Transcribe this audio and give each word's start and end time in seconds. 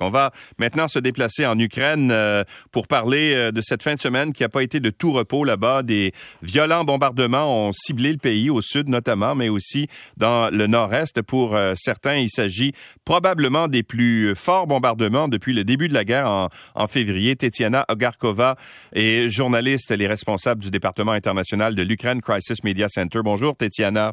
On 0.00 0.10
va 0.10 0.32
maintenant 0.58 0.88
se 0.88 0.98
déplacer 0.98 1.46
en 1.46 1.58
Ukraine 1.58 2.10
euh, 2.10 2.42
pour 2.72 2.88
parler 2.88 3.32
euh, 3.32 3.52
de 3.52 3.60
cette 3.62 3.82
fin 3.82 3.94
de 3.94 4.00
semaine 4.00 4.32
qui 4.32 4.42
n'a 4.42 4.48
pas 4.48 4.62
été 4.62 4.80
de 4.80 4.90
tout 4.90 5.12
repos 5.12 5.44
là-bas. 5.44 5.84
Des 5.84 6.12
violents 6.42 6.84
bombardements 6.84 7.68
ont 7.68 7.72
ciblé 7.72 8.10
le 8.10 8.18
pays, 8.18 8.50
au 8.50 8.60
sud 8.60 8.88
notamment, 8.88 9.36
mais 9.36 9.48
aussi 9.48 9.86
dans 10.16 10.50
le 10.50 10.66
nord-est. 10.66 11.22
Pour 11.22 11.54
euh, 11.54 11.74
certains, 11.76 12.16
il 12.16 12.28
s'agit 12.28 12.72
probablement 13.04 13.68
des 13.68 13.84
plus 13.84 14.34
forts 14.34 14.66
bombardements 14.66 15.28
depuis 15.28 15.52
le 15.52 15.62
début 15.62 15.88
de 15.88 15.94
la 15.94 16.04
guerre 16.04 16.48
en, 16.74 16.86
février. 16.88 17.36
Tetiana 17.36 17.84
Ogarkova 17.88 18.56
est 18.92 19.28
journaliste, 19.28 19.90
est 19.90 20.06
responsable 20.06 20.62
du 20.62 20.70
département 20.70 21.12
international 21.12 21.74
de 21.74 21.82
l'Ukraine 21.82 22.20
Crisis 22.20 22.62
Media 22.64 22.88
Center. 22.88 23.20
Bonjour, 23.22 23.56
Tetiana. 23.56 24.12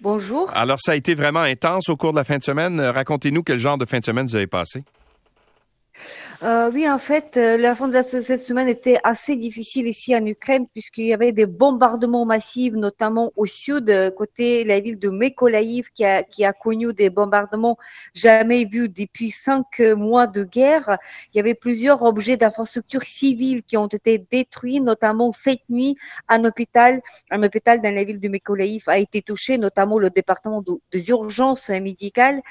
Bonjour. 0.00 0.50
Alors, 0.54 0.78
ça 0.80 0.92
a 0.92 0.94
été 0.96 1.14
vraiment 1.14 1.40
intense 1.40 1.88
au 1.88 1.96
cours 1.96 2.12
de 2.12 2.16
la 2.16 2.24
fin 2.24 2.38
de 2.38 2.42
semaine. 2.42 2.80
Racontez-nous 2.80 3.42
quel 3.42 3.58
genre 3.58 3.78
de 3.78 3.84
fin 3.84 4.00
de 4.00 4.04
semaine 4.04 4.26
vous 4.26 4.36
avez 4.36 4.46
passé. 4.46 4.84
Euh, 6.42 6.70
oui, 6.72 6.88
en 6.88 6.98
fait, 6.98 7.36
euh, 7.36 7.56
la 7.56 7.74
fin 7.76 7.86
de 7.86 8.02
cette 8.02 8.40
semaine 8.40 8.66
était 8.68 8.98
assez 9.04 9.36
difficile 9.36 9.86
ici 9.86 10.16
en 10.16 10.26
Ukraine 10.26 10.66
puisqu'il 10.72 11.04
y 11.04 11.14
avait 11.14 11.32
des 11.32 11.46
bombardements 11.46 12.26
massifs, 12.26 12.72
notamment 12.74 13.32
au 13.36 13.46
sud, 13.46 13.88
euh, 13.88 14.10
côté 14.10 14.64
la 14.64 14.80
ville 14.80 14.98
de 14.98 15.10
Mekolaïv, 15.10 15.90
qui 15.94 16.04
a, 16.04 16.22
qui 16.24 16.44
a 16.44 16.52
connu 16.52 16.92
des 16.92 17.08
bombardements 17.08 17.78
jamais 18.14 18.64
vus 18.64 18.88
depuis 18.88 19.30
cinq 19.30 19.80
mois 19.96 20.26
de 20.26 20.44
guerre. 20.44 20.98
Il 21.32 21.36
y 21.36 21.40
avait 21.40 21.54
plusieurs 21.54 22.02
objets 22.02 22.36
d'infrastructure 22.36 23.02
civile 23.04 23.62
qui 23.62 23.76
ont 23.76 23.86
été 23.86 24.18
détruits, 24.18 24.80
notamment 24.80 25.32
cette 25.32 25.68
nuit, 25.68 25.96
un 26.28 26.44
hôpital, 26.44 27.00
un 27.30 27.42
hôpital 27.44 27.80
dans 27.80 27.94
la 27.94 28.02
ville 28.02 28.20
de 28.20 28.28
Mekolaïv 28.28 28.84
a 28.88 28.98
été 28.98 29.22
touché, 29.22 29.56
notamment 29.56 29.98
le 29.98 30.10
département 30.10 30.64
des 30.90 31.08
urgences 31.10 31.68
médicales. 31.68 32.36
Hum, 32.36 32.42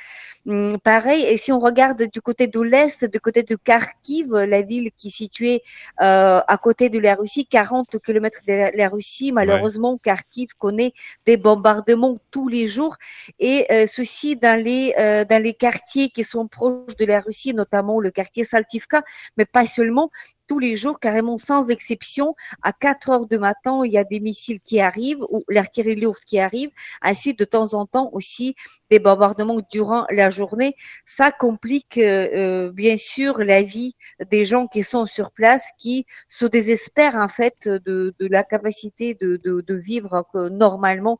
pareil, 0.83 1.23
et 1.23 1.37
si 1.37 1.51
on 1.51 1.59
regarde 1.59 2.03
du 2.11 2.21
côté 2.21 2.47
de 2.47 2.59
l'Est, 2.59 3.05
du 3.05 3.19
côté 3.19 3.43
de 3.43 3.55
Kharkiv, 3.55 4.33
la 4.33 4.61
ville 4.61 4.91
qui 4.97 5.07
est 5.07 5.11
située 5.11 5.63
euh, 6.01 6.41
à 6.45 6.57
côté 6.57 6.89
de 6.89 6.99
la 6.99 7.15
Russie, 7.15 7.45
40 7.45 7.99
kilomètres 8.03 8.41
de 8.45 8.77
la, 8.77 8.89
Russie. 8.89 9.31
Malheureusement, 9.31 9.97
Kharkiv 9.97 10.49
connaît 10.57 10.91
des 11.25 11.37
bombardements 11.37 12.17
tous 12.31 12.49
les 12.49 12.67
jours 12.67 12.97
et 13.39 13.65
euh, 13.71 13.85
ceci 13.87 14.35
dans 14.35 14.61
les 14.61 14.93
euh, 14.99 15.23
dans 15.23 15.41
les 15.41 15.53
quartiers 15.53 16.09
qui 16.09 16.23
sont 16.23 16.47
proches 16.47 16.97
de 16.97 17.05
la 17.05 17.21
Russie, 17.21 17.53
notamment 17.53 17.99
le 18.01 18.11
quartier 18.11 18.43
Saltivka, 18.43 19.01
mais 19.37 19.45
pas 19.45 19.65
seulement 19.65 20.11
tous 20.47 20.59
les 20.59 20.75
jours, 20.75 20.99
carrément 20.99 21.37
sans 21.37 21.69
exception. 21.69 22.35
À 22.61 22.73
4 22.73 23.09
heures 23.09 23.25
du 23.25 23.37
matin, 23.37 23.81
il 23.85 23.91
y 23.91 23.97
a 23.97 24.03
des 24.03 24.19
missiles 24.19 24.59
qui 24.59 24.79
arrivent 24.79 25.23
ou 25.29 25.43
l'artillerie 25.49 25.99
lourde 25.99 26.19
qui 26.25 26.39
arrive. 26.39 26.69
Ensuite, 27.03 27.39
de 27.39 27.45
temps 27.45 27.73
en 27.73 27.85
temps 27.85 28.09
aussi 28.13 28.55
des 28.89 28.99
bombardements 28.99 29.61
durant 29.71 30.05
la 30.09 30.29
journée. 30.29 30.75
Ça 31.05 31.31
complique 31.31 31.97
euh, 31.97 32.71
bien 32.71 32.97
sûr 32.97 33.39
la 33.39 33.61
vie 33.61 33.95
des 34.29 34.45
gens 34.45 34.67
qui 34.67 34.83
sont 34.83 35.05
sur 35.05 35.31
place, 35.31 35.69
qui 35.77 36.05
se 36.27 36.45
désespèrent 36.45 37.15
en 37.15 37.27
fait 37.27 37.67
de, 37.67 38.13
de 38.19 38.27
la 38.27 38.43
capacité 38.43 39.15
de, 39.19 39.37
de, 39.43 39.61
de 39.61 39.75
vivre 39.75 40.25
normalement 40.51 41.19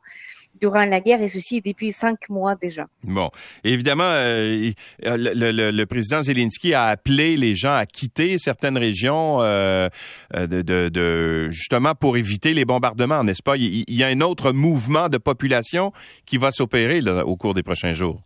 durant 0.60 0.84
la 0.84 1.00
guerre 1.00 1.20
et 1.22 1.28
ceci 1.28 1.60
depuis 1.60 1.92
cinq 1.92 2.28
mois 2.28 2.54
déjà. 2.54 2.86
Bon, 3.02 3.30
évidemment, 3.64 4.04
euh, 4.04 4.70
le, 5.02 5.32
le, 5.34 5.70
le, 5.70 5.86
président 5.86 6.22
Zelensky 6.22 6.74
a 6.74 6.84
appelé 6.86 7.36
les 7.36 7.54
gens 7.54 7.74
à 7.74 7.86
quitter 7.86 8.38
certaines 8.38 8.78
régions 8.78 9.13
euh, 9.14 9.88
euh 10.36 10.46
de, 10.46 10.62
de, 10.62 10.88
de, 10.88 11.48
justement 11.50 11.94
pour 11.94 12.16
éviter 12.16 12.54
les 12.54 12.64
bombardements, 12.64 13.24
n'est-ce 13.24 13.42
pas? 13.42 13.56
Il, 13.56 13.84
il, 13.86 13.96
y 13.96 14.04
a 14.04 14.08
un 14.08 14.20
autre 14.20 14.52
mouvement 14.52 15.08
de 15.08 15.18
population 15.18 15.92
qui 16.26 16.36
va 16.36 16.52
s'opérer 16.52 17.00
au 17.24 17.36
cours 17.36 17.54
des 17.54 17.62
prochains 17.62 17.94
jours. 17.94 18.22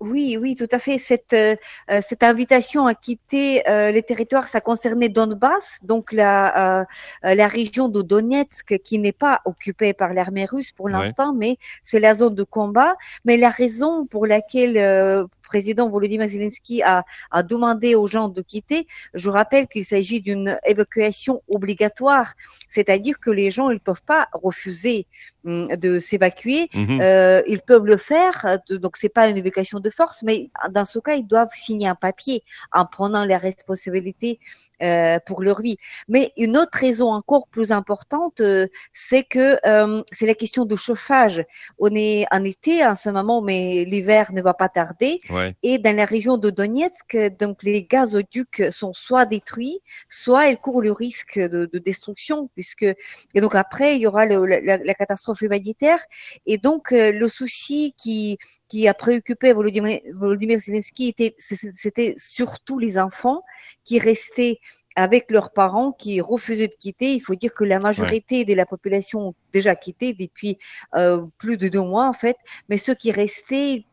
Oui, 0.00 0.38
oui, 0.40 0.54
tout 0.54 0.68
à 0.70 0.78
fait. 0.78 0.96
Cette, 0.98 1.32
euh, 1.32 1.56
cette 2.02 2.22
invitation 2.22 2.86
à 2.86 2.94
quitter 2.94 3.68
euh, 3.68 3.90
les 3.90 4.04
territoires, 4.04 4.46
ça 4.46 4.60
concernait 4.60 5.08
Donbass, 5.08 5.80
donc 5.82 6.12
la, 6.12 6.86
la 7.24 7.48
région 7.48 7.88
de 7.88 8.02
Donetsk 8.02 8.78
qui 8.84 9.00
n'est 9.00 9.18
pas 9.26 9.40
occupée 9.44 9.94
par 9.94 10.14
l'armée 10.14 10.44
russe 10.44 10.70
pour 10.70 10.88
l'instant, 10.88 11.34
mais 11.34 11.56
c'est 11.82 11.98
la 11.98 12.14
zone 12.14 12.36
de 12.36 12.44
combat. 12.44 12.94
Mais 13.24 13.36
la 13.38 13.50
raison 13.50 14.06
pour 14.06 14.26
laquelle 14.26 15.26
président 15.48 15.88
Volodymyr 15.88 16.28
Zelensky 16.28 16.82
a, 16.82 17.04
a 17.30 17.42
demandé 17.42 17.94
aux 17.94 18.06
gens 18.06 18.28
de 18.28 18.42
quitter, 18.42 18.86
je 19.14 19.28
rappelle 19.30 19.66
qu'il 19.66 19.84
s'agit 19.84 20.20
d'une 20.20 20.58
évacuation 20.64 21.42
obligatoire, 21.48 22.34
c'est-à-dire 22.68 23.16
que 23.18 23.30
les 23.30 23.50
gens 23.50 23.70
ils 23.70 23.80
peuvent 23.80 24.06
pas 24.14 24.28
refuser 24.32 25.06
hum, 25.44 25.64
de 25.84 25.98
s'évacuer, 25.98 26.68
mhm. 26.74 27.00
euh, 27.02 27.42
ils 27.46 27.62
peuvent 27.70 27.86
le 27.86 27.96
faire, 27.96 28.34
donc 28.68 28.96
c'est 28.96 29.14
pas 29.18 29.28
une 29.28 29.38
évacuation 29.38 29.80
de 29.80 29.90
force, 29.90 30.22
mais 30.22 30.48
dans 30.70 30.84
ce 30.84 30.98
cas 30.98 31.14
ils 31.14 31.26
doivent 31.26 31.54
signer 31.66 31.88
un 31.88 32.00
papier 32.08 32.42
en 32.72 32.84
prenant 32.84 33.24
les 33.24 33.36
responsabilités 33.36 34.38
euh, 34.80 35.18
pour 35.26 35.42
leur 35.42 35.60
vie. 35.60 35.76
Mais 36.06 36.32
une 36.36 36.56
autre 36.56 36.78
raison 36.78 37.08
encore 37.08 37.48
plus 37.48 37.72
importante, 37.72 38.40
euh, 38.40 38.68
c'est 38.92 39.24
que 39.24 39.58
euh, 39.66 40.02
c'est 40.12 40.26
la 40.26 40.34
question 40.34 40.64
du 40.64 40.76
chauffage. 40.76 41.44
On 41.80 41.92
est 41.96 42.26
en 42.30 42.44
été 42.44 42.86
en 42.86 42.94
ce 42.94 43.08
moment, 43.10 43.42
mais 43.42 43.84
l'hiver 43.84 44.32
ne 44.32 44.40
va 44.40 44.54
pas 44.54 44.68
tarder. 44.68 45.20
Et 45.62 45.78
dans 45.78 45.96
la 45.96 46.04
région 46.04 46.36
de 46.36 46.50
Donetsk, 46.50 47.16
donc 47.38 47.62
les 47.62 47.84
gazoducs 47.84 48.64
sont 48.70 48.92
soit 48.92 49.26
détruits, 49.26 49.80
soit 50.08 50.48
ils 50.48 50.56
courent 50.56 50.82
le 50.82 50.92
risque 50.92 51.38
de, 51.38 51.68
de 51.72 51.78
destruction, 51.78 52.48
puisque 52.54 52.82
et 52.82 53.40
donc 53.40 53.54
après 53.54 53.96
il 53.96 54.02
y 54.02 54.06
aura 54.06 54.26
le, 54.26 54.44
la, 54.44 54.78
la, 54.78 54.94
catastrophe 54.94 55.42
humanitaire. 55.42 56.00
Et 56.46 56.58
donc 56.58 56.92
euh, 56.92 57.12
le 57.12 57.28
souci 57.28 57.94
qui 57.96 58.38
qui 58.68 58.88
a 58.88 58.94
préoccupé 58.94 59.52
Volodymyr, 59.52 60.00
Volodymyr 60.14 60.58
Zelensky 60.58 61.08
était 61.08 61.34
c'était 61.38 62.14
surtout 62.18 62.78
les 62.78 62.98
enfants 62.98 63.42
qui 63.84 63.98
restaient 63.98 64.58
avec 64.96 65.30
leurs 65.30 65.52
parents 65.52 65.92
qui 65.92 66.20
refusaient 66.20 66.66
de 66.68 66.74
quitter. 66.74 67.14
Il 67.14 67.20
faut 67.20 67.36
dire 67.36 67.54
que 67.54 67.64
la 67.64 67.78
majorité 67.78 68.44
de 68.44 68.54
la 68.54 68.66
population 68.66 69.28
ont 69.28 69.34
déjà 69.52 69.76
quitté 69.76 70.12
depuis 70.12 70.58
euh, 70.96 71.24
plus 71.38 71.56
de 71.56 71.68
deux 71.68 71.82
mois 71.82 72.08
en 72.08 72.12
fait, 72.12 72.36
mais 72.68 72.78
ceux 72.78 72.94
qui 72.94 73.12
restaient 73.12 73.84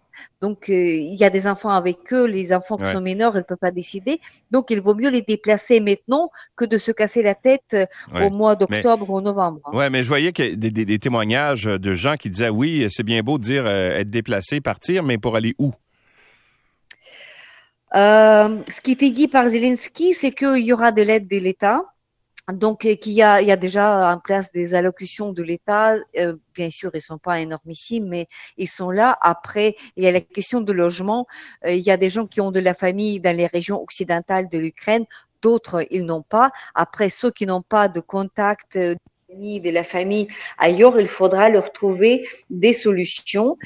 donc, 0.42 0.70
euh, 0.70 0.74
il 0.74 1.16
y 1.16 1.24
a 1.24 1.30
des 1.30 1.48
enfants 1.48 1.70
avec 1.70 2.14
eux, 2.14 2.26
les 2.26 2.53
enfants 2.53 2.78
qui 2.78 2.92
sont 2.92 3.02
mineurs, 3.02 3.34
ils 3.36 3.40
ne 3.40 3.44
peuvent 3.44 3.58
pas 3.58 3.72
décider. 3.72 4.20
Donc, 4.52 4.70
il 4.70 4.81
vaut 4.81 4.96
mieux 4.96 5.09
les 5.09 5.22
déplacer 5.22 5.80
maintenant 5.80 6.30
que 6.56 6.66
de 6.66 6.78
se 6.78 6.92
casser 6.92 7.24
la 7.24 7.36
tête 7.36 7.74
euh, 7.74 7.86
au 8.22 8.30
mois 8.30 8.56
d'octobre 8.56 9.09
ou 9.09 9.22
novembre. 9.22 9.59
Hein. 9.66 9.72
Oui, 9.74 9.86
mais 9.90 10.04
je 10.04 10.08
voyais 10.08 10.31
que 10.34 10.54
des, 10.54 10.72
des, 10.72 11.00
témoignages 11.00 11.64
de 11.64 11.94
gens 11.94 12.16
qui 12.16 12.30
disaient, 12.30 12.50
oui, 12.50 12.88
c'est 12.90 13.04
bien 13.04 13.22
beau 13.22 13.38
de 13.38 13.44
dire 13.44 13.64
euh, 13.66 13.98
être 13.98 14.09
déplacé, 14.09 14.62
partir, 14.62 15.04
mais 15.04 15.18
pour 15.18 15.36
aller 15.36 15.56
où? 15.58 15.72
ce 17.94 18.81
qui 18.81 18.92
était 18.92 19.12
dit 19.12 19.30
par 19.30 19.48
Zelensky, 19.48 20.14
c'est 20.14 20.31
qu'il 20.31 20.66
y 20.66 20.74
aura 20.74 20.92
de 20.92 21.02
l'aide 21.02 21.30
de 21.30 21.38
l'État 21.38 21.81
donc, 22.53 22.85
euh, 22.85 22.95
qu'il 22.95 23.13
y 23.13 23.23
a, 23.23 23.41
il 23.41 23.47
y 23.47 23.51
a 23.51 23.57
déjà 23.57 24.13
en 24.13 24.19
place 24.19 24.51
des 24.51 24.75
allocutions 24.75 25.33
de 25.33 25.41
l'État. 25.41 25.95
Euh, 26.17 26.35
bien 26.53 26.69
sûr, 26.69 26.91
ils 26.94 27.01
sont 27.01 27.17
pas 27.17 27.39
énormissimes, 27.41 28.07
mais 28.07 28.28
ils 28.57 28.67
sont 28.67 28.91
là. 28.91 29.17
Après, 29.22 29.75
il 29.95 30.03
y 30.03 30.07
a 30.07 30.11
la 30.11 30.22
question 30.22 30.61
de 30.61 30.72
logement. 30.72 31.25
Euh, 31.66 31.72
il 31.73 31.81
y 31.81 31.91
a 31.91 31.97
des 31.97 32.09
gens 32.09 32.28
qui 32.28 32.41
ont 32.41 32.51
de 32.51 32.59
la 32.59 32.73
famille 32.73 33.19
dans 33.19 33.35
les 33.35 33.47
régions 33.47 33.81
occidentales 33.81 34.47
de 34.50 34.59
l'Ukraine. 34.59 35.06
D'autres, 35.41 35.85
ils 35.89 36.06
n'ont 36.06 36.22
pas. 36.22 36.51
Après, 36.75 37.09
ceux 37.09 37.31
qui 37.31 37.45
n'ont 37.45 37.63
pas 37.63 37.88
de 37.88 38.00
contact 38.00 38.77
de 38.77 39.69
la 39.69 39.83
famille 39.83 40.27
ailleurs, 40.57 41.00
il 41.00 41.07
faudra 41.07 41.50
leur 41.50 41.72
trouver 41.72 42.25
des 42.50 42.73
solutions 42.73 43.57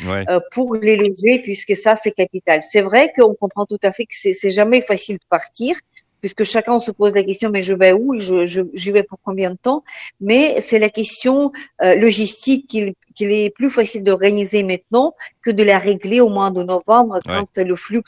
pour 0.52 0.76
les 0.76 0.98
loger, 0.98 1.40
puisque 1.44 1.76
ça, 1.76 1.96
c'est 1.96 2.12
capital. 2.12 2.62
C'est 2.64 2.82
vrai 2.82 3.14
qu'on 3.16 3.36
comprend 3.36 3.66
tout 3.66 3.80
à 3.84 3.92
fait 3.92 4.06
que 4.06 4.16
c'est 4.16 4.50
jamais 4.50 4.82
facile 4.82 5.18
de 5.18 5.26
partir, 5.30 5.76
puisque 6.20 6.44
chacun 6.44 6.80
se 6.80 6.92
pose 6.92 7.14
la 7.14 7.24
question, 7.24 7.50
mais 7.50 7.64
je 7.64 7.74
vais 7.74 7.94
où 7.94 8.20
je, 8.20 8.46
je, 8.46 8.92
vais 8.92 9.04
pour 9.04 9.20
combien 9.24 9.52
de 9.52 9.58
temps? 9.58 9.84
Mais 10.22 10.62
c'est 10.62 10.80
la 10.80 10.90
question 10.90 11.52
euh, 11.82 11.96
logistique 11.96 12.68
qu'il 12.68 13.32
est 13.32 13.50
plus 13.50 13.70
facile 13.70 14.04
d'organiser 14.04 14.64
maintenant 14.64 15.14
que 15.42 15.52
de 15.52 15.64
la 15.64 15.80
régler 15.80 16.22
au 16.22 16.30
mois 16.30 16.52
de 16.52 16.64
novembre, 16.64 17.20
quand 17.26 17.58
le 17.58 17.76
flux 17.76 18.04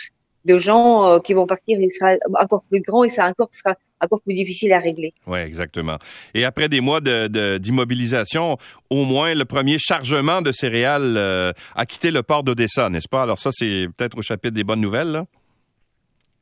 de 0.45 0.57
gens 0.57 1.05
euh, 1.05 1.19
qui 1.19 1.33
vont 1.33 1.45
partir 1.45 1.79
il 1.79 1.91
sera 1.91 2.13
encore 2.41 2.63
plus 2.69 2.81
grand 2.81 3.03
et 3.03 3.09
ça 3.09 3.27
encore 3.27 3.50
sera 3.51 3.75
encore 4.03 4.21
plus 4.21 4.33
difficile 4.33 4.74
à 4.74 4.80
régler. 4.80 5.13
Oui, 5.27 5.39
exactement. 5.39 5.97
Et 6.33 6.44
après 6.44 6.69
des 6.69 6.81
mois 6.81 7.01
d'immobilisation, 7.01 8.53
de, 8.53 8.57
au 8.89 9.06
moins 9.06 9.33
le 9.36 9.45
premier 9.45 9.77
chargement 9.77 10.41
de 10.41 10.51
céréales 10.51 11.15
euh, 11.18 11.51
a 11.75 11.86
quitté 11.86 12.09
le 12.09 12.24
port 12.24 12.44
d'Odessa, 12.44 12.89
n'est-ce 12.89 13.07
pas? 13.07 13.21
Alors 13.21 13.38
ça, 13.38 13.51
c'est 13.51 13.88
peut-être 13.95 14.18
au 14.18 14.24
chapitre 14.24 14.56
des 14.56 14.63
bonnes 14.63 14.81
nouvelles, 14.81 15.12
là? 15.12 15.25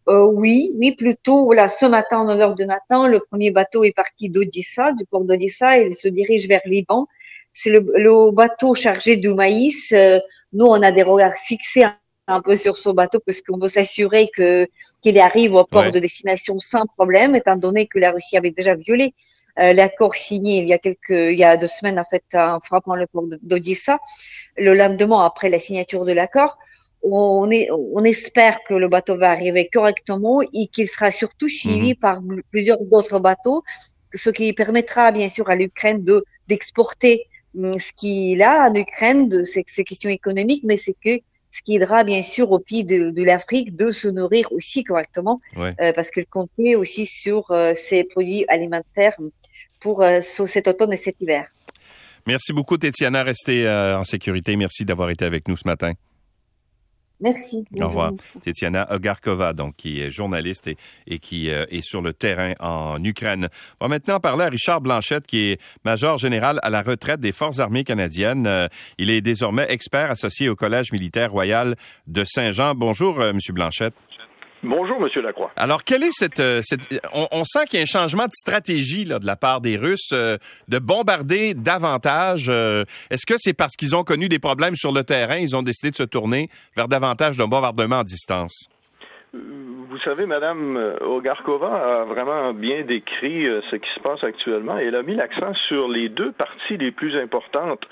Euh, 0.10 0.26
oui, 0.34 0.72
oui, 0.76 0.94
plutôt. 0.96 1.46
Voilà, 1.46 1.68
ce 1.68 1.86
matin, 1.86 2.26
9 2.26 2.40
heures 2.42 2.56
de 2.56 2.66
matin, 2.66 3.08
le 3.08 3.20
premier 3.20 3.52
bateau 3.52 3.84
est 3.84 3.92
parti 3.92 4.30
d'Odessa, 4.30 4.92
du 4.94 5.06
port 5.06 5.24
d'Odessa, 5.24 5.80
et 5.80 5.88
il 5.88 5.96
se 5.96 6.08
dirige 6.08 6.48
vers 6.48 6.62
Liban. 6.66 7.08
C'est 7.54 7.70
le, 7.70 7.80
le, 7.96 8.32
bateau 8.32 8.74
chargé 8.74 9.18
de 9.18 9.32
maïs. 9.32 9.92
Euh, 9.92 10.20
nous, 10.54 10.66
on 10.66 10.82
a 10.82 10.92
des 10.92 11.04
regards 11.04 11.36
fixés 11.36 11.86
un 12.28 12.42
peu 12.42 12.58
sur 12.58 12.78
ce 12.78 12.90
bateau 12.90 13.20
parce 13.26 13.42
qu'on 13.42 13.58
veut 13.58 13.70
s'assurer 13.70 14.30
que 14.36 14.68
qu'il 15.02 15.20
arrive 15.20 15.56
au 15.56 15.64
port 15.66 15.92
de 15.92 16.00
destination 16.00 16.60
sans 16.60 16.86
problème, 16.86 17.36
étant 17.36 17.56
donné 17.56 17.88
que 17.88 18.00
la 18.00 18.12
Russie 18.12 18.38
avait 18.38 18.52
déjà 18.52 18.76
violé 18.76 19.14
euh, 19.60 19.74
l'accord 19.74 20.16
signé 20.16 20.60
il 20.60 20.68
y 20.68 20.74
a 20.74 20.78
quelques, 20.78 21.10
il 21.10 21.38
y 21.38 21.44
a 21.44 21.58
deux 21.58 21.68
semaines 21.68 22.00
en 22.00 22.06
fait 22.06 22.24
en 22.34 22.60
frappant 22.60 22.96
le 22.96 23.08
port 23.08 23.26
d'Odessa. 23.42 23.98
Le 24.58 24.74
lendemain 24.74 25.26
après 25.26 25.50
la 25.50 25.60
signature 25.60 26.06
de 26.06 26.14
l'accord, 26.14 26.58
on, 27.02 27.50
est, 27.50 27.70
on 27.72 28.04
espère 28.04 28.60
que 28.68 28.74
le 28.74 28.88
bateau 28.88 29.16
va 29.16 29.32
arriver 29.32 29.70
correctement 29.72 30.42
et 30.42 30.68
qu'il 30.68 30.88
sera 30.88 31.12
surtout 31.12 31.50
suivi 31.50 31.90
mhm. 31.90 31.96
par 31.96 32.22
plusieurs 32.52 32.82
autres 32.92 33.20
bateaux, 33.20 33.64
ce 34.14 34.30
qui 34.30 34.52
permettra 34.54 35.12
bien 35.12 35.30
sûr 35.30 35.50
à 35.50 35.56
l'Ukraine 35.56 36.04
de 36.04 36.24
d'exporter 36.48 37.28
hum, 37.56 37.74
ce 37.74 37.92
qu'il 37.94 38.42
a 38.42 38.70
en 38.70 38.74
Ukraine, 38.74 39.46
c'est 39.46 39.64
ces 39.68 39.84
questions 39.84 40.10
économiques, 40.10 40.64
mais 40.66 40.78
c'est 40.78 40.96
que 41.04 41.22
ce 41.52 41.62
qui 41.64 41.76
aidera 41.76 42.04
bien 42.04 42.24
sûr 42.24 42.52
au 42.52 42.60
pays 42.60 42.84
de, 42.84 43.10
de 43.10 43.24
l'Afrique 43.24 43.76
de 43.76 43.92
se 43.92 44.08
nourrir 44.08 44.52
aussi 44.52 44.84
correctement, 44.84 45.40
euh, 45.58 45.94
parce 45.94 46.12
qu'il 46.12 46.26
comptait 46.26 46.76
aussi 46.76 47.06
sur 47.06 47.50
euh, 47.52 47.74
ces 47.76 48.04
produits 48.04 48.46
alimentaires 48.48 49.16
pour 49.80 50.04
euh, 50.04 50.22
cet 50.22 50.68
automne 50.68 50.94
et 50.94 50.98
cet 50.98 51.16
hiver. 51.22 51.48
Merci 52.28 52.54
beaucoup, 52.54 52.78
Tétiana. 52.78 53.24
Restez 53.24 53.68
en 53.68 54.04
sécurité. 54.04 54.56
Merci 54.56 54.86
d'avoir 54.86 55.10
été 55.10 55.26
avec 55.26 55.48
nous 55.48 55.58
ce 55.58 55.68
matin. 55.68 55.94
Merci. 57.22 57.66
Au 57.80 57.88
revoir. 57.88 58.12
Tétiana 58.44 58.88
Ogarkova, 58.92 59.54
donc, 59.54 59.76
qui 59.76 60.02
est 60.02 60.10
journaliste 60.10 60.70
et, 61.08 61.20
qui 61.20 61.50
euh, 61.50 61.66
est 61.70 61.82
sur 61.82 62.02
le 62.02 62.14
terrain 62.14 62.54
en 62.60 63.04
Ukraine. 63.04 63.50
On 63.80 63.86
va 63.86 63.90
maintenant 63.90 64.20
parler 64.20 64.46
à 64.46 64.50
Richard 64.50 64.80
Blanchette, 64.80 65.28
qui 65.28 65.52
est 65.52 65.62
major 65.84 66.18
général 66.18 66.60
à 66.64 66.70
la 66.70 66.82
retraite 66.82 67.20
des 67.20 67.34
Forces 67.34 67.60
armées 67.60 67.84
canadiennes. 67.84 68.48
Euh, 68.48 68.68
il 68.98 69.10
est 69.10 69.22
désormais 69.22 69.66
expert 69.70 70.12
associé 70.12 70.48
au 70.48 70.56
Collège 70.56 70.92
militaire 70.94 71.32
royal 71.32 71.76
de 72.08 72.24
Saint-Jean. 72.24 72.74
Bonjour, 72.74 73.20
euh, 73.20 73.34
Monsieur 73.34 73.54
Blanchette. 73.54 73.94
Bonjour, 74.62 75.00
Monsieur 75.00 75.22
Lacroix. 75.22 75.52
Alors, 75.56 75.84
quelle 75.84 76.04
est 76.04 76.12
cette... 76.12 76.42
Euh, 76.42 76.62
on, 77.14 77.44
sent 77.46 77.66
qu'il 77.70 77.78
y 77.78 77.80
a 77.80 77.84
un 77.84 77.86
changement 77.86 78.26
de 78.26 78.34
stratégie 78.34 79.06
là, 79.06 79.20
de 79.20 79.26
la 79.26 79.38
part 79.38 79.62
des 79.62 79.78
Russes 79.78 80.12
euh, 80.12 80.38
de 80.68 80.80
bombarder 80.80 81.54
davantage. 81.54 82.48
Euh, 82.50 82.84
est-ce 83.10 83.26
que 83.26 83.36
c'est 83.38 83.54
parce 83.54 83.76
qu'ils 83.78 83.96
ont 83.96 84.04
connu 84.04 84.28
des 84.28 84.40
problèmes 84.40 84.76
sur 84.76 84.92
le 84.92 85.04
terrain, 85.04 85.38
ils 85.38 85.56
ont 85.56 85.62
décidé 85.62 85.92
de 85.92 85.96
se 85.96 86.04
tourner 86.04 86.50
vers 86.76 86.90
davantage 86.90 87.38
de 87.38 87.44
bombardements 87.46 88.00
à 88.00 88.04
distance? 88.04 88.68
Vous 89.32 90.00
savez, 90.04 90.26
Madame 90.26 90.96
Ogarkova 91.02 92.02
a 92.02 92.04
vraiment 92.06 92.54
bien 92.54 92.84
décrit 92.84 93.46
ce 93.70 93.76
qui 93.76 93.90
se 93.94 94.00
passe 94.00 94.24
actuellement. 94.24 94.78
Elle 94.78 94.96
a 94.96 95.04
mis 95.04 95.16
l'accent 95.16 95.54
sur 95.68 95.88
les 95.88 96.10
deux 96.10 96.32
parties 96.32 96.78
les 96.78 96.92
plus 96.92 97.16
importantes 97.16 97.86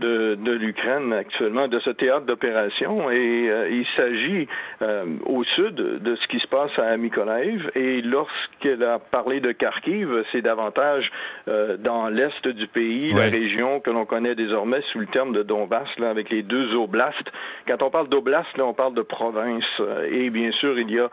de, 0.00 0.34
de 0.34 0.52
l'Ukraine 0.52 1.12
actuellement, 1.12 1.68
de 1.68 1.78
ce 1.80 1.90
théâtre 1.90 2.26
d'opération. 2.26 3.10
Et 3.10 3.48
euh, 3.50 3.68
il 3.70 3.86
s'agit 3.96 4.48
euh, 4.82 5.04
au 5.26 5.44
sud 5.44 5.74
de 5.74 6.16
ce 6.16 6.26
qui 6.28 6.40
se 6.40 6.46
passe 6.46 6.72
à 6.78 6.96
Mykolaiv. 6.96 7.70
Et 7.74 8.00
lorsqu'elle 8.02 8.82
a 8.82 8.98
parlé 8.98 9.40
de 9.40 9.52
Kharkiv, 9.52 10.24
c'est 10.32 10.42
davantage 10.42 11.10
euh, 11.48 11.76
dans 11.76 12.08
l'est 12.08 12.48
du 12.48 12.66
pays, 12.66 13.12
la 13.12 13.24
région 13.24 13.80
que 13.80 13.90
l'on 13.90 14.06
connaît 14.06 14.34
désormais 14.34 14.80
sous 14.92 15.00
le 15.00 15.06
terme 15.06 15.32
de 15.32 15.42
Donbass, 15.42 15.88
là, 15.98 16.10
avec 16.10 16.30
les 16.30 16.42
deux 16.42 16.74
oblasts. 16.74 17.30
Quand 17.68 17.82
on 17.82 17.90
parle 17.90 18.08
d'oblast, 18.08 18.48
là, 18.56 18.64
on 18.66 18.74
parle 18.74 18.94
de 18.94 19.02
province. 19.02 19.64
Et 20.10 20.30
bien 20.30 20.50
sûr, 20.52 20.78
il 20.78 20.90
y 20.90 20.98
a 20.98 21.08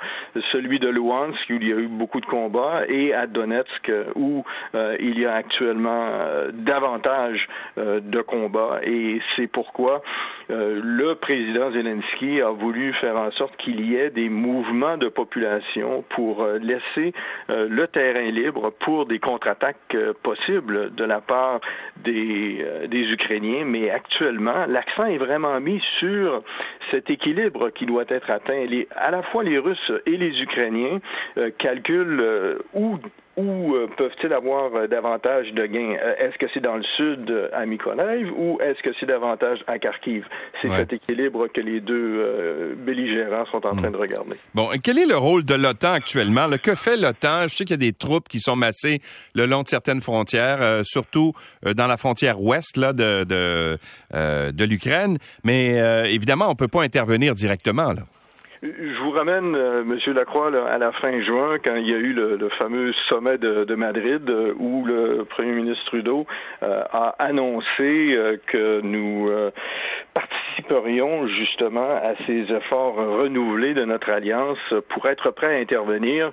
celui 0.53 0.79
de 0.79 0.87
Luhansk, 0.87 1.49
où 1.49 1.53
il 1.53 1.69
y 1.69 1.73
a 1.73 1.77
eu 1.77 1.87
beaucoup 1.87 2.21
de 2.21 2.25
combats, 2.25 2.83
et 2.87 3.13
à 3.13 3.27
Donetsk, 3.27 3.91
où 4.15 4.43
il 4.99 5.19
y 5.19 5.25
a 5.25 5.33
actuellement 5.33 6.09
davantage 6.53 7.47
de 7.77 8.21
combats 8.21 8.76
et 8.83 9.21
c'est 9.35 9.47
pourquoi 9.47 10.01
euh, 10.49 10.79
le 10.81 11.15
président 11.15 11.71
Zelensky 11.71 12.41
a 12.41 12.51
voulu 12.51 12.93
faire 12.93 13.19
en 13.19 13.31
sorte 13.31 13.55
qu'il 13.57 13.85
y 13.85 13.95
ait 13.95 14.09
des 14.09 14.29
mouvements 14.29 14.97
de 14.97 15.07
population 15.07 16.03
pour 16.09 16.41
euh, 16.41 16.57
laisser 16.59 17.13
euh, 17.49 17.67
le 17.69 17.87
terrain 17.87 18.31
libre 18.31 18.71
pour 18.79 19.05
des 19.05 19.19
contre-attaques 19.19 19.97
possibles 20.23 20.95
de 20.95 21.03
la 21.03 21.19
part 21.19 21.59
des, 21.97 22.65
des 22.87 23.03
Ukrainiens. 23.11 23.65
Mais 23.65 23.89
actuellement, 23.89 24.65
l'accent 24.67 25.05
est 25.05 25.17
vraiment 25.17 25.59
mis 25.59 25.81
sur 25.99 26.43
cet 26.91 27.09
équilibre 27.09 27.69
qui 27.69 27.85
doit 27.85 28.05
être 28.07 28.29
atteint. 28.29 28.65
Les, 28.65 28.87
à 28.95 29.11
la 29.11 29.23
fois 29.23 29.43
les 29.43 29.57
Russes 29.57 29.91
et 30.05 30.17
les 30.17 30.41
Ukrainiens 30.41 30.99
calculent 31.57 32.59
où 32.73 32.97
où 33.37 33.75
euh, 33.75 33.87
peuvent-ils 33.95 34.33
avoir 34.33 34.73
euh, 34.75 34.87
davantage 34.87 35.51
de 35.53 35.65
gains? 35.65 35.95
Euh, 36.03 36.15
est-ce 36.17 36.37
que 36.37 36.47
c'est 36.53 36.59
dans 36.59 36.75
le 36.75 36.83
sud 36.97 37.49
à 37.53 37.65
Mykolaiv 37.65 38.31
ou 38.35 38.59
est-ce 38.61 38.81
que 38.81 38.89
c'est 38.99 39.05
davantage 39.05 39.59
à 39.67 39.77
Kharkiv? 39.77 40.25
C'est 40.61 40.69
cet 40.75 40.91
équilibre 40.91 41.47
que 41.47 41.61
les 41.61 41.79
deux 41.79 42.75
belligérants 42.77 43.45
sont 43.51 43.65
en 43.65 43.75
train 43.75 43.91
de 43.91 43.97
regarder. 43.97 44.35
Bon, 44.55 44.69
quel 44.83 44.97
est 44.97 45.05
le 45.05 45.17
rôle 45.17 45.43
de 45.43 45.53
l'OTAN 45.53 45.93
actuellement? 45.93 46.47
que 46.61 46.73
fait 46.73 46.97
l'OTAN? 46.97 47.47
Je 47.47 47.55
sais 47.55 47.65
qu'il 47.65 47.71
y 47.71 47.73
a 47.73 47.77
des 47.77 47.93
troupes 47.93 48.27
qui 48.27 48.39
sont 48.39 48.55
massées 48.55 48.99
le 49.35 49.45
long 49.45 49.61
de 49.61 49.67
certaines 49.67 50.01
frontières, 50.01 50.81
surtout 50.83 51.33
dans 51.75 51.85
la 51.85 51.97
frontière 51.97 52.41
ouest 52.41 52.77
là, 52.77 52.93
de, 52.93 53.23
de, 53.23 53.77
de 54.51 54.63
l'Ukraine, 54.65 55.17
mais 55.43 55.75
évidemment, 56.11 56.47
on 56.47 56.51
ne 56.51 56.55
peut 56.55 56.67
pas 56.67 56.81
intervenir 56.81 57.35
directement. 57.35 57.93
Là. 57.93 58.03
Je 58.63 59.03
vous 59.03 59.11
ramène, 59.11 59.55
euh, 59.55 59.83
Monsieur 59.83 60.13
Lacroix, 60.13 60.47
à 60.67 60.79
la 60.79 60.91
fin 60.91 61.21
juin, 61.21 61.57
quand 61.63 61.75
il 61.75 61.87
y 61.87 61.93
a 61.93 61.97
eu 61.97 62.13
le, 62.13 62.49
fameux 62.57 62.91
sommet 63.07 63.37
de, 63.37 63.75
Madrid, 63.75 64.27
euh, 64.29 64.53
où 64.57 64.83
le 64.83 65.25
Premier 65.25 65.51
ministre 65.51 65.85
Trudeau 65.85 66.25
euh, 66.63 66.81
a 66.91 67.15
annoncé 67.19 68.39
que 68.47 68.81
nous 68.81 69.29
participerions 70.57 71.27
justement 71.27 71.89
à 71.89 72.13
ces 72.25 72.51
efforts 72.51 72.95
renouvelés 72.95 73.73
de 73.73 73.83
notre 73.83 74.11
alliance 74.11 74.57
pour 74.89 75.07
être 75.07 75.31
prêts 75.31 75.55
à 75.55 75.59
intervenir 75.59 76.31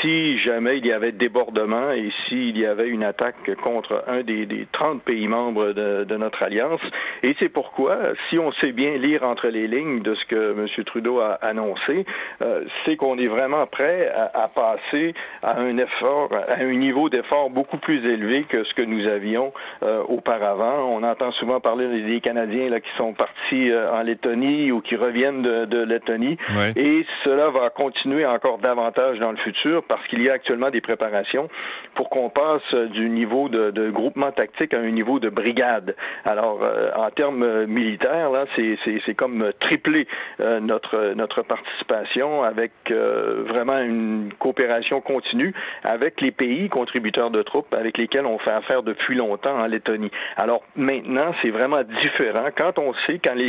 si 0.00 0.38
jamais 0.38 0.78
il 0.78 0.86
y 0.86 0.92
avait 0.92 1.12
débordement 1.12 1.90
et 1.90 2.10
s'il 2.26 2.58
y 2.58 2.66
avait 2.66 2.88
une 2.88 3.02
attaque 3.02 3.54
contre 3.62 4.04
un 4.06 4.22
des, 4.22 4.46
des 4.46 4.66
30 4.72 5.02
pays 5.02 5.26
membres 5.26 5.72
de, 5.72 6.16
notre 6.16 6.42
alliance. 6.42 6.80
Et 7.22 7.34
c'est 7.40 7.48
pourquoi, 7.48 7.98
si 8.28 8.38
on 8.38 8.52
sait 8.52 8.72
bien 8.72 8.96
lire 8.96 9.22
entre 9.22 9.48
les 9.48 9.68
lignes 9.68 10.02
de 10.02 10.14
ce 10.14 10.24
que 10.26 10.52
M. 10.52 10.84
Trudeau 10.84 11.20
a 11.20 11.34
annoncé, 11.34 12.04
euh, 12.42 12.64
c'est 12.84 12.96
qu'on 12.96 13.18
est 13.18 13.28
vraiment 13.28 13.66
prêt 13.66 14.10
à, 14.14 14.30
à, 14.34 14.48
passer 14.48 15.14
à 15.42 15.60
un 15.60 15.78
effort, 15.78 16.30
à 16.32 16.60
un 16.60 16.74
niveau 16.74 17.08
d'effort 17.08 17.50
beaucoup 17.50 17.78
plus 17.78 18.04
élevé 18.04 18.44
que 18.48 18.64
ce 18.64 18.74
que 18.74 18.82
nous 18.82 19.06
avions 19.08 19.52
euh, 19.84 20.02
auparavant. 20.08 20.90
On 20.90 21.02
entend 21.02 21.30
souvent 21.32 21.60
parler 21.60 22.02
des 22.02 22.20
Canadiens 22.20 22.68
là, 22.68 22.80
qui 22.80 22.90
sont 22.96 23.12
partis 23.12 23.57
euh, 23.70 23.92
en 23.92 24.02
Lettonie 24.02 24.70
ou 24.72 24.80
qui 24.80 24.96
reviennent 24.96 25.42
de, 25.42 25.64
de 25.64 25.82
Lettonie. 25.82 26.36
Et 26.76 27.04
cela 27.24 27.50
va 27.50 27.70
continuer 27.70 28.26
encore 28.26 28.58
davantage 28.58 29.18
dans 29.18 29.30
le 29.30 29.36
futur 29.38 29.82
parce 29.84 30.06
qu'il 30.08 30.22
y 30.22 30.30
a 30.30 30.34
actuellement 30.34 30.70
des 30.70 30.80
préparations 30.80 31.48
pour 31.94 32.10
qu'on 32.10 32.30
passe 32.30 32.74
du 32.92 33.08
niveau 33.08 33.48
de, 33.48 33.90
groupement 33.90 34.30
tactique 34.30 34.74
à 34.74 34.80
un 34.80 34.90
niveau 34.90 35.18
de 35.18 35.28
brigade. 35.28 35.96
Alors, 36.24 36.60
euh, 36.62 36.90
en 36.96 37.10
termes 37.10 37.42
euh, 37.42 37.66
militaires, 37.66 38.30
là, 38.30 38.44
c'est 38.56 39.14
comme 39.14 39.50
tripler 39.60 40.06
euh, 40.40 40.60
notre 40.60 41.14
notre 41.14 41.42
participation 41.42 42.42
avec 42.42 42.72
vraiment 42.90 43.78
une 43.78 44.30
coopération 44.38 45.00
continue 45.00 45.54
avec 45.84 46.20
les 46.20 46.30
pays 46.30 46.68
contributeurs 46.68 47.30
de 47.30 47.42
troupes 47.42 47.74
avec 47.74 47.98
lesquels 47.98 48.26
on 48.26 48.38
fait 48.38 48.52
affaire 48.52 48.82
depuis 48.82 49.16
longtemps 49.16 49.58
en 49.58 49.66
Lettonie. 49.66 50.10
Alors 50.36 50.62
maintenant, 50.76 51.34
c'est 51.42 51.50
vraiment 51.50 51.82
différent 51.82 52.48
quand 52.56 52.78
on 52.78 52.94
sait 53.06 53.20
quand 53.22 53.34
les 53.34 53.47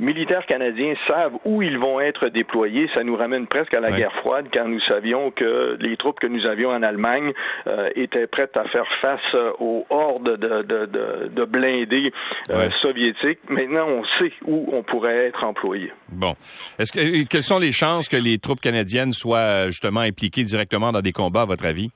militaires 0.00 0.46
canadiens 0.46 0.94
savent 1.08 1.34
où 1.44 1.62
ils 1.62 1.78
vont 1.78 2.00
être 2.00 2.28
déployés. 2.28 2.88
Ça 2.94 3.02
nous 3.02 3.16
ramène 3.16 3.46
presque 3.46 3.74
à 3.74 3.80
la 3.80 3.90
guerre 3.90 4.12
froide 4.20 4.46
quand 4.52 4.66
nous 4.66 4.80
savions 4.80 5.30
que 5.30 5.76
les 5.80 5.96
troupes 5.96 6.20
que 6.20 6.26
nous 6.26 6.46
avions 6.46 6.70
en 6.70 6.82
Allemagne 6.82 7.32
euh, 7.66 7.90
étaient 7.96 8.26
prêtes 8.26 8.56
à 8.56 8.64
faire 8.68 8.86
face 9.00 9.20
euh, 9.34 9.52
aux 9.58 9.86
hordes 9.90 10.36
de, 10.36 10.62
de, 10.62 11.28
de, 11.28 11.44
blindés 11.44 12.12
euh, 12.50 12.68
soviétiques. 12.82 13.40
Maintenant, 13.48 13.86
on 13.88 14.04
sait 14.18 14.32
où 14.46 14.68
on 14.72 14.82
pourrait 14.82 15.26
être 15.26 15.44
employé. 15.44 15.92
Bon. 16.08 16.34
Est-ce 16.78 16.92
que 16.92 17.24
quelles 17.24 17.42
sont 17.42 17.58
les 17.58 17.72
chances 17.72 18.08
que 18.08 18.16
les 18.16 18.38
troupes 18.38 18.60
canadiennes 18.60 19.12
soient 19.12 19.66
justement 19.66 20.00
impliquées 20.00 20.44
directement 20.44 20.92
dans 20.92 21.00
des 21.00 21.12
combats, 21.12 21.42
à 21.42 21.46
votre 21.46 21.66
avis? 21.66 21.90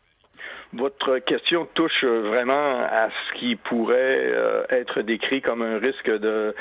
Votre 0.75 1.19
question 1.19 1.69
touche 1.75 2.03
vraiment 2.03 2.81
à 2.81 3.09
ce 3.11 3.39
qui 3.39 3.57
pourrait 3.57 4.33
être 4.71 5.03
décrit 5.03 5.43
comme 5.43 5.61
un 5.61 5.79
risque 5.79 6.11
de 6.11 6.55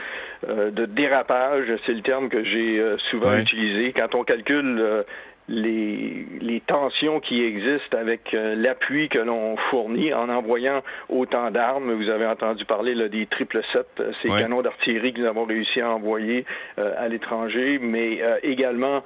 euh, 0.49 0.71
de 0.71 0.85
dérapage, 0.85 1.67
c'est 1.85 1.93
le 1.93 2.01
terme 2.01 2.27
que 2.27 2.43
j'ai 2.43 2.79
euh, 2.79 2.97
souvent 3.09 3.37
utilisé. 3.37 3.93
Quand 3.93 4.15
on 4.15 4.23
calcule 4.23 4.79
euh, 4.79 5.03
les, 5.47 6.25
les 6.39 6.61
tensions 6.61 7.19
qui 7.19 7.43
existent 7.43 7.97
avec 7.97 8.33
euh, 8.33 8.55
l'appui 8.55 9.09
que 9.09 9.19
l'on 9.19 9.57
fournit 9.69 10.13
en 10.13 10.29
envoyant 10.29 10.81
autant 11.09 11.51
d'armes. 11.51 11.91
Vous 11.93 12.09
avez 12.09 12.25
entendu 12.25 12.63
parler 12.65 12.95
là, 12.95 13.09
des 13.09 13.25
triple 13.25 13.61
sept, 13.73 13.87
euh, 13.99 14.11
ces 14.21 14.29
canons 14.29 14.61
d'artillerie 14.61 15.13
que 15.13 15.21
nous 15.21 15.27
avons 15.27 15.45
réussi 15.45 15.81
à 15.81 15.89
envoyer 15.89 16.45
euh, 16.79 16.93
à 16.97 17.07
l'étranger, 17.07 17.79
mais 17.81 18.21
également 18.43 19.03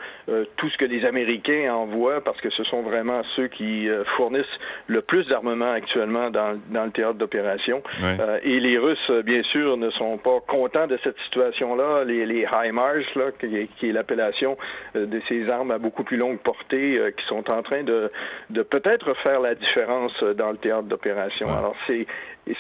tout 0.58 0.70
ce 0.70 0.78
que 0.78 0.86
les 0.86 1.06
Américains 1.06 1.74
envoient, 1.74 2.22
parce 2.22 2.40
que 2.42 2.50
ce 2.50 2.64
sont 2.64 2.82
vraiment 2.82 3.22
ceux 3.36 3.48
qui 3.48 3.88
fournissent 4.18 4.46
le 4.88 5.02
plus 5.02 5.26
d'armement 5.28 5.72
actuellement 5.72 6.30
dans, 6.30 6.60
dans, 6.70 6.86
le 6.86 6.92
théâtre 6.92 7.16
d'opération. 7.16 7.82
et 8.44 8.60
les 8.60 8.78
Russes, 8.78 9.12
bien 9.24 9.44
sûr, 9.44 9.78
ne 9.78 9.90
sont 9.92 10.18
pas 10.18 10.40
contents 10.48 10.88
de 10.88 10.98
cette 11.04 11.18
situation-là. 11.26 12.04
Les, 12.04 12.26
les 12.26 12.46
HIMARS, 12.52 13.06
là, 13.16 13.32
qui 13.40 13.56
est, 13.56 13.68
qui 13.78 13.90
est 13.90 13.94
l'appellation 13.94 14.58
de 14.96 15.22
ces 15.28 15.50
armes 15.50 15.72
à 15.72 15.78
beaucoup 15.78 16.04
plus 16.04 16.18
long 16.18 16.25
longue 16.26 16.40
portée 16.40 17.00
qui 17.18 17.26
sont 17.28 17.52
en 17.52 17.62
train 17.62 17.84
de, 17.84 18.12
de 18.50 18.62
peut-être 18.62 19.16
faire 19.24 19.40
la 19.40 19.56
différence 19.56 20.14
dans 20.38 20.52
le 20.52 20.58
théâtre 20.58 20.88
d'opération. 20.88 21.48
Alors 21.50 21.76
c'est 21.88 22.06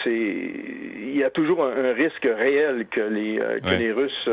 c'est 0.03 0.09
il 0.11 1.15
y 1.15 1.23
a 1.23 1.29
toujours 1.29 1.63
un, 1.63 1.93
risque 1.93 2.23
réel 2.25 2.87
que 2.89 3.01
les 3.01 3.37
que 3.37 3.75
les 3.75 3.91
Russes 3.91 4.29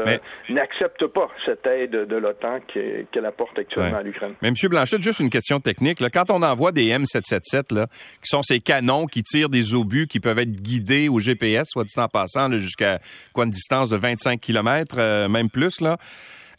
n'acceptent 0.49 1.07
pas 1.07 1.29
cette 1.45 1.67
aide 1.67 1.91
de 1.91 2.17
l'OTAN 2.17 2.61
qu'elle 2.67 3.27
apporte 3.27 3.59
actuellement 3.59 3.99
à 3.99 4.03
l'Ukraine. 4.03 4.35
Mais 4.41 4.49
M. 4.49 4.55
Blanchette, 4.71 5.03
juste 5.03 5.21
une 5.21 5.31
question 5.31 5.61
technique. 5.61 6.01
Là. 6.01 6.11
Quand 6.11 6.31
on 6.31 6.43
envoie 6.43 6.73
des 6.73 6.91
M777, 6.91 7.75
là, 7.75 7.87
qui 8.23 8.29
sont 8.29 8.43
ces 8.43 8.61
canons 8.61 9.07
qui 9.07 9.23
tirent 9.23 9.49
des 9.49 9.75
obus 9.75 10.07
qui 10.07 10.21
peuvent 10.21 10.39
être 10.39 10.51
guidés 10.51 11.09
au 11.09 11.21
GPS, 11.21 11.69
soit 11.71 11.85
dit 11.85 11.93
en 11.97 12.09
passant, 12.09 12.51
jusqu'à 12.53 12.99
quoi 13.33 13.45
une 13.45 13.51
distance 13.51 13.89
de 13.89 13.97
25 13.97 14.41
km, 14.41 14.97
euh, 14.99 15.29
même 15.29 15.51
plus, 15.51 15.81
là. 15.81 15.97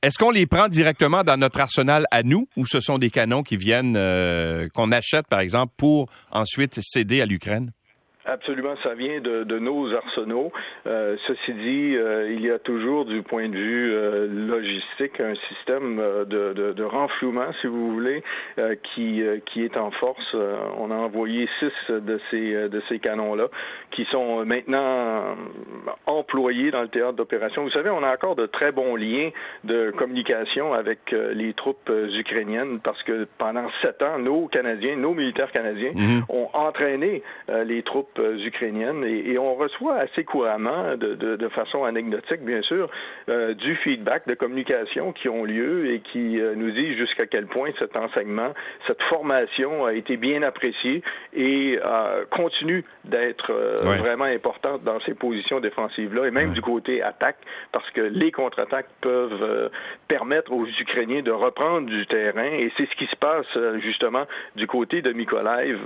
Est-ce 0.03 0.17
qu'on 0.17 0.31
les 0.31 0.45
prend 0.45 0.67
directement 0.67 1.23
dans 1.23 1.37
notre 1.37 1.61
arsenal 1.61 2.05
à 2.11 2.23
nous 2.23 2.49
ou 2.57 2.65
ce 2.65 2.81
sont 2.81 2.97
des 2.97 3.09
canons 3.09 3.41
qui 3.41 3.55
viennent, 3.55 3.95
euh, 3.95 4.67
qu'on 4.73 4.91
achète, 4.91 5.27
par 5.27 5.39
exemple, 5.39 5.71
pour 5.77 6.09
ensuite 6.29 6.77
céder 6.83 7.21
à 7.21 7.25
l'Ukraine? 7.25 7.71
Absolument, 8.25 8.75
ça 8.83 8.93
vient 8.93 9.19
de, 9.19 9.43
de 9.43 9.59
nos 9.59 9.93
arsenaux. 9.93 10.53
Euh, 10.87 11.17
ceci 11.27 11.53
dit, 11.53 11.95
euh, 11.97 12.31
il 12.31 12.41
y 12.45 12.49
a 12.49 12.57
toujours 12.57 13.03
du 13.03 13.21
point 13.21 13.49
de 13.49 13.57
vue 13.57 13.93
euh, 13.93 14.27
logistique 14.27 15.19
un 15.19 15.35
système 15.49 15.97
de, 15.97 16.53
de, 16.53 16.71
de, 16.71 16.83
renflouement, 16.83 17.51
si 17.59 17.67
vous 17.67 17.91
voulez, 17.91 18.23
qui, 18.83 19.21
qui 19.47 19.63
est 19.63 19.77
en 19.77 19.91
force. 19.91 20.35
on 20.77 20.91
a 20.91 20.95
envoyé 20.95 21.49
six 21.59 21.71
de 21.89 22.19
ces, 22.29 22.69
de 22.69 22.81
ces 22.87 22.99
canons-là 22.99 23.47
qui 23.91 24.05
sont 24.05 24.45
maintenant 24.45 25.35
employés 26.05 26.71
dans 26.71 26.81
le 26.81 26.87
théâtre 26.87 27.13
d'opération. 27.13 27.63
Vous 27.63 27.71
savez, 27.71 27.89
on 27.89 28.03
a 28.03 28.13
encore 28.13 28.35
de 28.35 28.45
très 28.45 28.71
bons 28.71 28.95
liens 28.95 29.31
de 29.63 29.91
communication 29.91 30.73
avec 30.73 31.11
les 31.11 31.53
troupes 31.53 31.91
ukrainiennes 31.91 32.79
parce 32.79 33.01
que 33.03 33.27
pendant 33.37 33.67
sept 33.81 34.01
ans, 34.03 34.19
nos 34.19 34.47
Canadiens, 34.47 34.95
nos 34.95 35.13
militaires 35.13 35.51
canadiens 35.51 35.91
mm-hmm. 35.91 36.23
ont 36.29 36.49
entraîné 36.53 37.23
les 37.65 37.81
troupes 37.83 38.12
euh, 38.19 38.37
ukrainiennes 38.45 39.03
et, 39.03 39.37
on 39.37 39.55
reçoit 39.55 39.95
assez 39.95 40.23
couramment, 40.23 40.95
de, 40.95 41.15
de, 41.15 41.35
de 41.35 41.49
façon 41.49 41.83
anecdotique 41.83 42.41
bien 42.41 42.61
sûr, 42.61 42.89
euh, 43.29 43.53
du 43.53 43.75
feedback 43.77 44.27
de 44.27 44.35
communication 44.35 45.11
qui 45.11 45.27
ont 45.27 45.43
lieu 45.43 45.91
et 45.91 45.99
qui 45.99 46.39
euh, 46.39 46.53
nous 46.55 46.71
dit 46.71 46.95
jusqu'à 46.95 47.25
quel 47.25 47.47
point 47.47 47.71
cet 47.79 47.97
enseignement, 47.97 48.53
cette 48.87 49.01
formation 49.03 49.85
a 49.85 49.93
été 49.93 50.17
bien 50.17 50.43
appréciée 50.43 51.01
et 51.33 51.79
continue 52.29 52.83
d'être 53.05 53.51
vraiment 53.83 54.25
importante 54.25 54.83
dans 54.83 54.99
ces 55.01 55.13
positions 55.13 55.59
défensives-là 55.59 56.27
et 56.27 56.31
même 56.31 56.53
du 56.53 56.61
côté 56.61 57.01
attaque 57.01 57.37
parce 57.71 57.89
que 57.91 58.01
les 58.01 58.31
contre-attaques 58.31 58.89
peuvent 59.01 59.69
permettre 60.07 60.51
aux 60.51 60.65
Ukrainiens 60.65 61.21
de 61.21 61.31
reprendre 61.31 61.87
du 61.87 62.05
terrain 62.05 62.45
et 62.45 62.71
c'est 62.77 62.87
ce 62.89 62.95
qui 62.95 63.07
se 63.07 63.15
passe 63.15 63.81
justement 63.81 64.25
du 64.55 64.67
côté 64.67 65.01
de 65.01 65.11
Mykolaiv, 65.11 65.79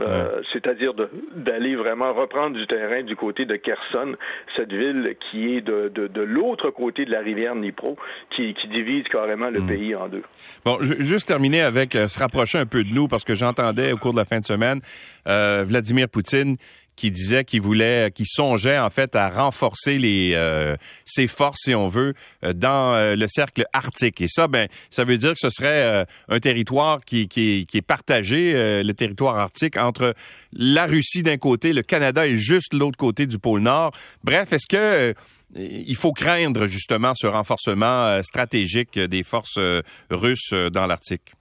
c'est-à-dire 0.54 0.94
d'aller 1.34 1.76
vraiment 1.76 2.14
reprendre 2.18 2.58
du 2.58 2.68
terrain 2.68 3.04
du 3.04 3.16
côté 3.16 3.46
de 3.46 3.56
Kherson, 3.56 4.16
cette 4.56 4.72
ville 4.72 5.16
qui 5.30 5.56
est 5.56 5.62
de, 5.62 5.92
de, 5.94 6.08
de 6.08 6.22
l'autre 6.22 6.70
côté 6.72 7.06
de 7.06 7.12
la 7.12 7.20
rivière 7.20 7.56
Dnipro, 7.56 7.96
qui, 8.36 8.54
qui 8.56 8.68
divise 8.68 9.06
carrément 9.12 9.50
le 9.50 9.62
hmm. 9.62 9.68
pays 9.68 9.96
en 9.96 10.08
deux. 10.08 10.24
Bon, 10.66 10.78
juste 10.82 11.28
terminer 11.28 11.62
avec 11.62 11.96
euh, 11.96 12.08
se 12.08 12.20
rapprocher 12.20 12.58
un 12.58 12.66
peu 12.66 12.84
de 12.84 12.94
nous, 12.94 13.08
parce 13.08 13.24
que 13.24 13.36
j'entendais 13.36 13.92
au 13.92 13.98
cours 13.98 14.14
de 14.14 14.18
la 14.18 14.26
fin 14.26 14.40
de 14.40 14.46
semaine 14.46 14.80
euh, 15.28 15.64
Vladimir 15.66 16.10
Poutine 16.10 16.58
qui 16.98 17.12
disait 17.12 17.46
qu'il 17.46 17.62
voulait, 17.62 18.12
qui 18.14 18.26
songeait 18.26 18.80
en 18.80 18.90
fait 18.90 19.16
à 19.16 19.30
renforcer 19.30 19.98
les 19.98 20.34
euh, 20.34 20.76
ses 21.06 21.28
forces, 21.28 21.62
si 21.64 21.76
on 21.76 21.88
veut, 21.88 22.14
euh, 22.44 22.54
dans 22.54 22.96
euh, 22.96 23.16
le 23.16 23.28
cercle 23.30 23.66
arctique. 23.72 24.20
Et 24.20 24.28
ça, 24.28 24.48
ben, 24.48 24.68
ça 24.90 25.06
veut 25.06 25.18
dire 25.18 25.34
que 25.34 25.40
ce 25.40 25.50
serait 25.52 26.06
un 26.28 26.40
territoire 26.40 27.06
qui 27.06 27.30
est 27.32 27.82
partagé, 27.82 28.54
le 28.84 28.92
territoire 28.94 29.38
arctique, 29.38 29.78
entre 29.78 30.16
la 30.52 30.88
Russie 30.88 31.22
d'un 31.22 31.38
côté, 31.38 31.72
le 31.72 31.84
Canada 31.84 32.26
et 32.26 32.36
juste 32.36 32.74
l'autre 32.74 32.98
côté 32.98 33.28
du 33.28 33.38
pôle 33.38 33.62
Nord. 33.62 33.92
Bref, 34.24 34.52
est-ce 34.52 34.68
que 34.68 35.14
il 35.56 35.96
faut 35.96 36.12
craindre 36.12 36.66
justement 36.66 37.14
ce 37.16 37.28
renforcement 37.28 38.22
stratégique 38.24 38.98
des 38.98 39.24
forces 39.24 39.60
russes 40.10 40.54
dans 40.72 40.88
l'Arctique? 40.88 41.34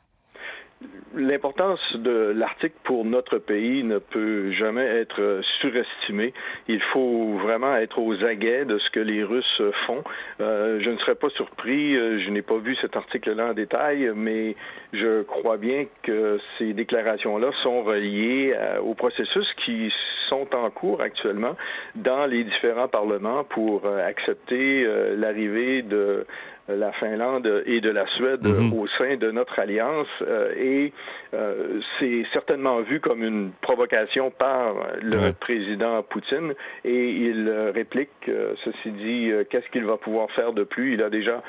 L'importance 1.16 1.80
de 1.94 2.32
l'Arctique 2.36 2.74
pour 2.84 3.04
notre 3.04 3.38
pays 3.38 3.82
ne 3.82 3.98
peut 3.98 4.52
jamais 4.52 4.84
être 4.84 5.40
surestimée. 5.60 6.34
Il 6.68 6.80
faut 6.92 7.32
vraiment 7.38 7.74
être 7.76 7.98
aux 7.98 8.22
aguets 8.24 8.64
de 8.64 8.78
ce 8.78 8.90
que 8.90 9.00
les 9.00 9.24
Russes 9.24 9.62
font. 9.86 10.04
Euh, 10.40 10.78
je 10.80 10.90
ne 10.90 10.98
serais 10.98 11.14
pas 11.14 11.30
surpris, 11.30 11.96
euh, 11.96 12.20
je 12.20 12.30
n'ai 12.30 12.42
pas 12.42 12.58
vu 12.58 12.76
cet 12.76 12.96
article-là 12.96 13.50
en 13.50 13.54
détail, 13.54 14.12
mais 14.14 14.54
je 14.92 15.22
crois 15.22 15.56
bien 15.56 15.86
que 16.02 16.38
ces 16.58 16.74
déclarations-là 16.74 17.50
sont 17.62 17.82
reliées 17.82 18.54
euh, 18.54 18.78
au 18.80 18.94
processus 18.94 19.46
qui 19.64 19.90
sont 20.28 20.54
en 20.54 20.70
cours 20.70 21.00
actuellement 21.00 21.56
dans 21.94 22.26
les 22.26 22.44
différents 22.44 22.88
parlements 22.88 23.44
pour 23.44 23.86
accepter 23.86 24.84
l'arrivée 25.16 25.82
de 25.82 26.26
la 26.68 26.92
Finlande 26.92 27.62
et 27.66 27.80
de 27.80 27.90
la 27.90 28.06
Suède 28.06 28.44
mhm. 28.44 28.72
au 28.72 28.86
sein 28.98 29.16
de 29.16 29.30
notre 29.30 29.58
alliance 29.58 30.08
euh, 30.22 30.52
et 30.56 30.92
euh, 31.36 31.80
c'est 31.98 32.24
certainement 32.32 32.80
vu 32.80 33.00
comme 33.00 33.22
une 33.22 33.50
provocation 33.60 34.30
par 34.30 34.74
le 35.00 35.32
président 35.32 36.02
Poutine 36.02 36.54
et 36.84 37.10
il 37.10 37.48
réplique, 37.74 38.10
euh, 38.28 38.54
ceci 38.64 38.90
dit, 38.90 39.30
qu'est-ce 39.50 39.68
qu'il 39.70 39.84
va 39.84 39.96
pouvoir 39.96 40.30
faire 40.32 40.52
de 40.52 40.64
plus? 40.64 40.94
Il 40.94 41.02
a 41.02 41.10
déjà 41.10 41.42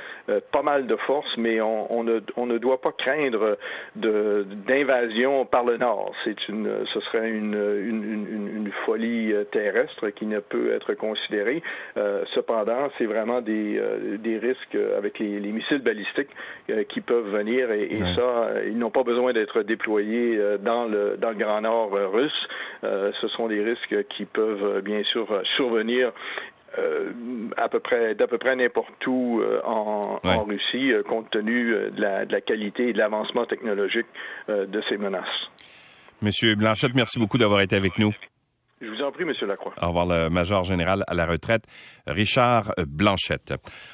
pas 0.52 0.62
mal 0.62 0.88
de 0.88 0.96
force, 0.96 1.38
mais 1.38 1.62
on, 1.62 1.92
on, 1.94 2.04
ne, 2.04 2.20
on 2.36 2.46
ne 2.46 2.58
doit 2.58 2.82
pas 2.82 2.92
craindre 2.92 3.58
d'invasion 3.96 5.46
par 5.46 5.64
le 5.64 5.78
Nord. 5.78 6.14
C'est 6.24 6.48
une, 6.48 6.70
ce 6.94 7.00
serait 7.02 7.30
une, 7.30 7.54
une, 7.54 8.04
une, 8.04 8.58
une, 8.58 8.72
folie 8.86 9.34
terrestre 9.52 10.10
qui 10.10 10.26
ne 10.26 10.40
peut 10.40 10.74
être 10.74 10.94
considérée. 10.94 11.62
cependant, 12.34 12.90
c'est 12.98 13.06
vraiment 13.06 13.42
des, 13.42 13.82
des 14.20 14.38
risques 14.38 14.78
avec 14.98 15.20
les, 15.20 15.40
missiles 15.40 15.82
balistiques 15.82 16.30
euh, 16.70 16.84
qui 16.84 17.02
peuvent 17.02 17.30
venir 17.30 17.72
et, 17.72 18.00
ça, 18.16 18.22
euh, 18.22 18.64
ils 18.68 18.78
n'ont 18.78 18.92
pas 18.92 19.04
besoin 19.04 19.34
d'être 19.34 19.64
déployés 19.78 20.38
euh, 20.38 20.58
dans 20.58 20.86
le 20.86 21.18
dans 21.18 21.30
le 21.30 21.36
Grand 21.36 21.62
Nord 21.62 21.92
russe. 22.14 22.48
ce 22.82 23.28
sont 23.36 23.48
des 23.48 23.64
risques 23.64 24.08
qui 24.10 24.26
peuvent 24.26 24.82
bien 24.82 25.04
sûr 25.04 25.28
survenir 25.56 26.12
à 27.56 27.70
peu 27.70 27.80
près 27.80 28.14
d'à 28.14 28.28
peu 28.28 28.38
près 28.38 28.56
n'importe 28.56 29.06
où 29.08 29.42
en, 29.64 30.20
en, 30.24 30.44
Russie, 30.44 30.92
compte 31.10 31.30
tenu 31.32 31.72
de 31.72 32.02
la, 32.02 32.26
de 32.26 32.32
la, 32.32 32.42
qualité 32.42 32.90
et 32.90 32.94
de 32.94 33.00
l'avancement 33.00 33.46
technologique 33.46 34.06
de 34.48 34.82
ces 34.88 34.98
menaces. 34.98 35.50
Monsieur 36.22 36.56
Blanchette, 36.56 36.94
merci 36.94 37.20
beaucoup 37.20 37.38
d'avoir 37.38 37.62
été 37.62 37.76
avec 37.76 37.98
nous. 37.98 38.14
Je 38.80 38.88
vous 38.88 39.02
en 39.02 39.12
prie, 39.12 39.26
Monsieur 39.26 39.48
Lacroix. 39.48 39.74
Au 39.82 39.88
revoir, 39.88 40.06
le 40.06 40.30
major 40.30 40.64
général 40.64 41.04
à 41.08 41.16
la 41.16 41.26
retraite, 41.26 41.64
Richard 42.06 42.74
Blanchette. 42.88 43.56